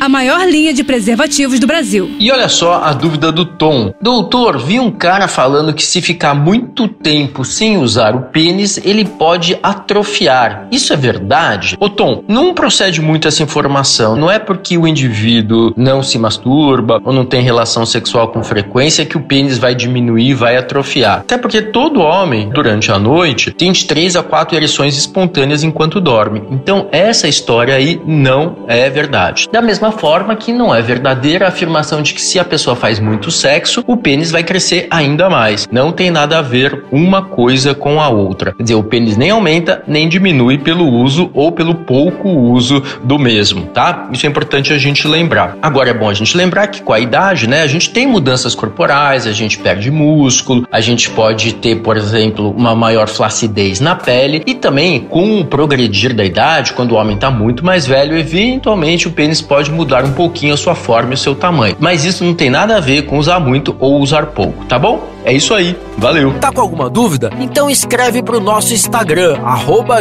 a 0.00 0.08
maior 0.08 0.46
linha 0.46 0.72
de 0.72 0.84
preservativos 0.84 1.58
do 1.58 1.66
Brasil. 1.66 2.10
E 2.18 2.30
olha 2.30 2.48
só 2.48 2.82
a 2.82 2.92
dúvida 2.92 3.32
do 3.32 3.44
Tom. 3.44 3.92
Doutor, 4.00 4.58
vi 4.58 4.78
um 4.78 4.90
cara 4.90 5.28
falando 5.28 5.72
que 5.72 5.82
se 5.82 6.02
ficar 6.02 6.34
muito 6.34 6.88
tempo 6.88 7.44
sem 7.44 7.78
usar 7.78 8.14
o 8.14 8.22
pênis, 8.22 8.78
ele 8.84 9.04
pode 9.04 9.58
atrofiar. 9.62 10.68
Isso 10.70 10.92
é 10.92 10.96
verdade? 10.96 11.76
Ô 11.80 11.88
Tom, 11.88 12.22
não 12.28 12.54
procede 12.54 13.00
muito 13.00 13.28
essa 13.28 13.42
informação. 13.42 14.16
Não 14.16 14.30
é 14.30 14.38
porque 14.38 14.76
o 14.76 14.86
indivíduo 14.86 15.72
não 15.76 16.02
se 16.02 16.18
masturba 16.18 17.00
ou 17.04 17.12
não 17.12 17.24
tem 17.24 17.42
relação 17.42 17.86
sexual 17.86 18.28
com 18.28 18.42
frequência 18.42 19.06
que 19.06 19.16
o 19.16 19.22
pênis 19.22 19.58
vai 19.58 19.74
diminuir, 19.74 20.34
vai 20.34 20.56
atrofiar. 20.56 21.20
Até 21.20 21.38
porque 21.38 21.62
todo 21.62 22.00
homem, 22.00 22.50
durante 22.50 22.90
a 22.92 22.98
noite, 22.98 23.50
tem 23.50 23.72
de 23.72 23.84
3 23.84 24.16
a 24.16 24.22
4 24.22 24.56
ereções 24.56 24.96
espontâneas 24.96 25.62
enquanto 25.62 26.00
dorme. 26.00 26.42
Então, 26.50 26.88
essa 26.92 27.28
história 27.28 27.74
aí 27.74 28.00
não 28.06 28.64
é 28.68 28.88
verdade. 28.90 29.48
Da 29.52 29.62
mesma 29.62 29.85
mesma 29.86 29.92
forma 29.92 30.34
que 30.34 30.52
não 30.52 30.74
é 30.74 30.82
verdadeira 30.82 31.44
a 31.44 31.48
afirmação 31.48 32.02
de 32.02 32.12
que 32.12 32.20
se 32.20 32.38
a 32.38 32.44
pessoa 32.44 32.74
faz 32.74 32.98
muito 32.98 33.30
sexo, 33.30 33.84
o 33.86 33.96
pênis 33.96 34.30
vai 34.30 34.42
crescer 34.42 34.86
ainda 34.90 35.30
mais. 35.30 35.68
Não 35.70 35.92
tem 35.92 36.10
nada 36.10 36.38
a 36.38 36.42
ver 36.42 36.84
uma 36.90 37.22
coisa 37.22 37.74
com 37.74 38.00
a 38.00 38.08
outra. 38.08 38.52
Quer 38.52 38.62
dizer, 38.62 38.74
o 38.74 38.82
pênis 38.82 39.16
nem 39.16 39.30
aumenta 39.30 39.82
nem 39.86 40.08
diminui 40.08 40.58
pelo 40.58 40.88
uso 40.88 41.30
ou 41.32 41.52
pelo 41.52 41.74
pouco 41.74 42.28
uso 42.28 42.82
do 43.04 43.18
mesmo, 43.18 43.66
tá? 43.66 44.08
Isso 44.12 44.26
é 44.26 44.28
importante 44.28 44.72
a 44.72 44.78
gente 44.78 45.06
lembrar. 45.06 45.56
Agora 45.62 45.90
é 45.90 45.94
bom 45.94 46.08
a 46.08 46.14
gente 46.14 46.36
lembrar 46.36 46.66
que 46.66 46.82
com 46.82 46.92
a 46.92 46.98
idade, 46.98 47.48
né, 47.48 47.62
a 47.62 47.66
gente 47.66 47.90
tem 47.90 48.06
mudanças 48.06 48.54
corporais, 48.54 49.26
a 49.26 49.32
gente 49.32 49.58
perde 49.58 49.90
músculo, 49.90 50.66
a 50.72 50.80
gente 50.80 51.10
pode 51.10 51.54
ter, 51.54 51.76
por 51.76 51.96
exemplo, 51.96 52.50
uma 52.50 52.74
maior 52.74 53.08
flacidez 53.08 53.80
na 53.80 53.94
pele 53.94 54.42
e 54.46 54.54
também 54.54 55.00
com 55.00 55.40
o 55.40 55.44
progredir 55.44 56.12
da 56.12 56.24
idade, 56.24 56.72
quando 56.72 56.92
o 56.92 56.94
homem 56.96 57.14
está 57.14 57.30
muito 57.30 57.64
mais 57.64 57.86
velho, 57.86 58.16
eventualmente 58.16 59.06
o 59.06 59.12
pênis 59.12 59.40
pode 59.40 59.70
mudar 59.76 60.04
um 60.04 60.12
pouquinho 60.12 60.54
a 60.54 60.56
sua 60.56 60.74
forma 60.74 61.12
e 61.12 61.14
o 61.14 61.18
seu 61.18 61.34
tamanho. 61.34 61.76
Mas 61.78 62.04
isso 62.04 62.24
não 62.24 62.34
tem 62.34 62.50
nada 62.50 62.76
a 62.76 62.80
ver 62.80 63.02
com 63.02 63.18
usar 63.18 63.38
muito 63.38 63.76
ou 63.78 64.00
usar 64.00 64.26
pouco, 64.26 64.64
tá 64.64 64.78
bom? 64.78 65.08
É 65.24 65.32
isso 65.32 65.54
aí, 65.54 65.76
valeu! 65.98 66.34
Tá 66.40 66.50
com 66.50 66.60
alguma 66.60 66.88
dúvida? 66.88 67.30
Então 67.38 67.68
escreve 67.68 68.22
pro 68.22 68.40
nosso 68.40 68.72
Instagram, 68.72 69.38
arroba 69.44 70.00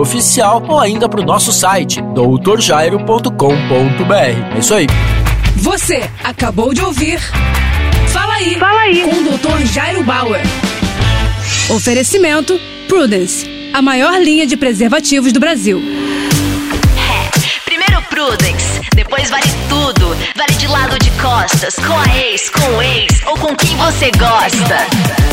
Oficial, 0.00 0.62
ou 0.68 0.78
ainda 0.78 1.08
pro 1.08 1.22
nosso 1.22 1.52
site, 1.52 2.02
doutorjairo.com.br. 2.14 4.54
É 4.54 4.58
isso 4.58 4.74
aí. 4.74 4.86
Você 5.56 6.02
acabou 6.24 6.74
de 6.74 6.82
ouvir 6.82 7.20
Fala 8.08 8.34
aí, 8.34 8.56
Fala 8.56 8.80
aí. 8.80 9.02
com 9.02 9.10
o 9.10 9.38
Dr. 9.38 9.64
Jairo 9.72 10.02
Bauer. 10.02 10.40
Oferecimento 11.70 12.58
Prudence, 12.86 13.48
a 13.72 13.80
maior 13.80 14.20
linha 14.20 14.46
de 14.46 14.56
preservativos 14.56 15.32
do 15.32 15.40
Brasil. 15.40 15.80
Com 21.62 21.96
a 21.96 22.16
ex, 22.16 22.50
com 22.50 22.76
o 22.76 22.82
ex 22.82 23.20
ou 23.24 23.38
com 23.38 23.54
quem 23.54 23.76
você 23.76 24.10
gosta. 24.18 24.84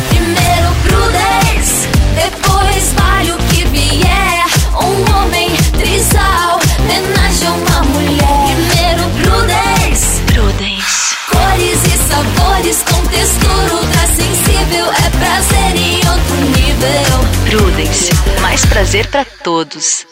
Primeiro 0.09 0.75
Prudence, 0.83 1.88
depois 2.13 2.94
vale 2.94 3.31
o 3.31 3.38
que 3.49 3.66
vier. 3.66 4.45
Um 4.75 5.17
homem 5.17 5.50
trisal, 5.72 6.59
homenagem 6.77 7.47
a 7.47 7.52
uma 7.52 7.81
mulher. 7.81 8.45
Primeiro 8.45 9.09
Prudence. 9.23 10.22
Prudence. 10.31 11.16
Cores 11.31 11.83
e 11.85 11.97
sabores 12.07 12.83
com 12.83 13.02
textura 13.07 13.73
ultra 13.73 14.07
sensível. 14.07 14.85
É 14.85 15.09
prazer 15.17 15.75
em 15.75 15.95
outro 16.07 16.35
nível. 16.55 17.25
Prudence. 17.50 18.11
Mais 18.39 18.63
prazer 18.66 19.07
para 19.07 19.25
todos. 19.25 20.09